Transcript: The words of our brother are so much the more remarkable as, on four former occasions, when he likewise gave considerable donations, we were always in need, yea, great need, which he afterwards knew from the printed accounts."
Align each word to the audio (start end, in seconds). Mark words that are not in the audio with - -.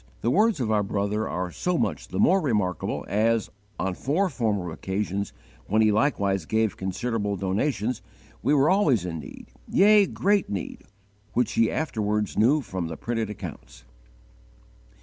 The 0.21 0.31
words 0.31 0.59
of 0.59 0.71
our 0.71 0.81
brother 0.81 1.29
are 1.29 1.51
so 1.51 1.77
much 1.77 2.07
the 2.07 2.17
more 2.17 2.41
remarkable 2.41 3.05
as, 3.07 3.51
on 3.79 3.93
four 3.93 4.29
former 4.29 4.71
occasions, 4.71 5.31
when 5.67 5.83
he 5.83 5.91
likewise 5.91 6.45
gave 6.45 6.75
considerable 6.75 7.35
donations, 7.35 8.01
we 8.41 8.55
were 8.55 8.67
always 8.71 9.05
in 9.05 9.19
need, 9.19 9.49
yea, 9.67 10.07
great 10.07 10.49
need, 10.49 10.85
which 11.33 11.51
he 11.51 11.69
afterwards 11.69 12.35
knew 12.35 12.61
from 12.61 12.87
the 12.87 12.97
printed 12.97 13.29
accounts." 13.29 13.83